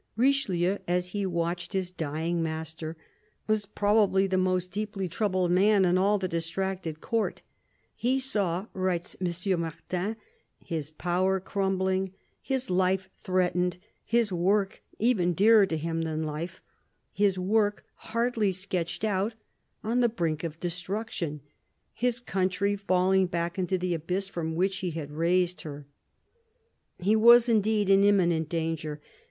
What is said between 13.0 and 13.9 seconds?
threatened,